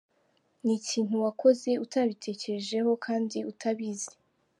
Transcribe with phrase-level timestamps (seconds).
[0.63, 4.11] Ni ikintu wakoze utabitekerejeho kandi utabizi.